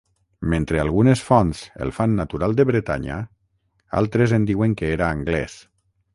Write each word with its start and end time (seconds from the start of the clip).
Mentre 0.51 0.79
algunes 0.83 1.21
fonts 1.25 1.61
el 1.87 1.93
fan 1.97 2.15
natural 2.21 2.57
de 2.61 2.65
Bretanya, 2.71 3.19
altres 4.01 4.35
en 4.41 4.51
diuen 4.53 4.77
que 4.83 4.93
era 4.97 5.13
anglès. 5.21 5.61